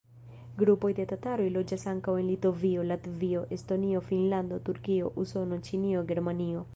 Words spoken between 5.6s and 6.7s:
Ĉinio, Germanio.